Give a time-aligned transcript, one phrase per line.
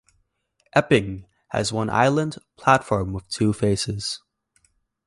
[0.73, 4.19] Epping has one island platform with two faces.